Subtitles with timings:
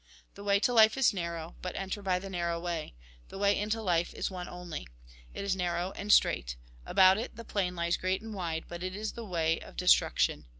[0.33, 2.95] The way to life is narrow, but enter by the narrow way.
[3.29, 4.87] The way into life is one only.
[5.35, 6.55] It is narrow and strait.
[6.87, 10.47] About it the plain lies great and wide, but it is the way of destruction.